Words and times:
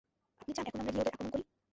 আপনি 0.41 0.51
চান 0.55 0.65
এখন 0.65 0.79
আমরা 0.79 0.91
গিয়ে 0.91 1.01
ওদের 1.01 1.11
আক্রমণ 1.11 1.29
করি? 1.33 1.43